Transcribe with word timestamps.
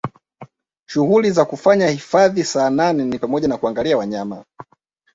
Shughuli 0.87 1.31
za 1.31 1.45
kufanya 1.45 1.87
hifadhini 1.89 2.45
Saanane 2.45 3.03
ni 3.05 3.19
pamoja 3.19 3.47
na 3.47 3.57
kuangalia 3.57 3.97
wanyama 3.97 4.43